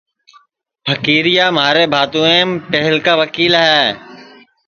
[0.85, 3.81] پھکیریا مھارے بھاتوئیم پہلکا وکیل ہے